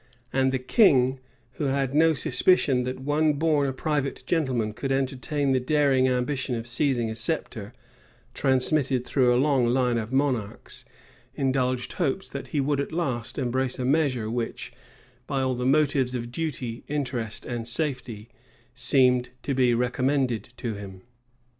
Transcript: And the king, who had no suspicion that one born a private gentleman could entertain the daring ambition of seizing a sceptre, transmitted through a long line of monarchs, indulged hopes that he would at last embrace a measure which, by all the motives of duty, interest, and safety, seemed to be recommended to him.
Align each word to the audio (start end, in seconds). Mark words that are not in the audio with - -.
And 0.33 0.51
the 0.51 0.57
king, 0.57 1.19
who 1.51 1.65
had 1.65 1.93
no 1.93 2.13
suspicion 2.13 2.85
that 2.85 2.99
one 3.01 3.33
born 3.33 3.67
a 3.67 3.71
private 3.71 4.23
gentleman 4.25 4.73
could 4.73 4.91
entertain 4.91 5.51
the 5.51 5.59
daring 5.59 6.07
ambition 6.07 6.55
of 6.55 6.65
seizing 6.65 7.11
a 7.11 7.13
sceptre, 7.13 7.71
transmitted 8.33 9.05
through 9.05 9.31
a 9.31 9.37
long 9.37 9.67
line 9.67 9.99
of 9.99 10.11
monarchs, 10.11 10.85
indulged 11.35 11.93
hopes 11.93 12.27
that 12.29 12.47
he 12.47 12.59
would 12.59 12.79
at 12.79 12.91
last 12.91 13.37
embrace 13.37 13.77
a 13.77 13.85
measure 13.85 14.27
which, 14.27 14.73
by 15.27 15.43
all 15.43 15.53
the 15.53 15.67
motives 15.67 16.15
of 16.15 16.31
duty, 16.31 16.83
interest, 16.87 17.45
and 17.45 17.67
safety, 17.67 18.27
seemed 18.73 19.29
to 19.43 19.53
be 19.53 19.75
recommended 19.75 20.49
to 20.57 20.73
him. 20.73 21.03